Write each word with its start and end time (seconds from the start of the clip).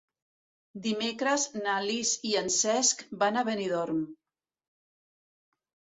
Dimecres 0.85 1.43
na 1.65 1.75
Lis 1.87 2.15
i 2.31 2.33
en 2.41 2.49
Cesc 2.57 3.07
van 3.25 3.37
a 3.43 3.47
Benidorm. 3.51 4.03